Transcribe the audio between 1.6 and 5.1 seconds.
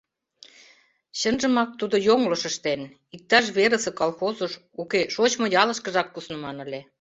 тудо йоҥылыш ыштен, иктаж верысе колхозыш, уке,